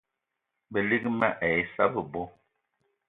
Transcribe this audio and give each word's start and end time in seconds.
Balig 0.71 1.03
mal 1.17 1.33
ai 1.43 1.55
issa 1.63 1.83
bebo 1.93 2.23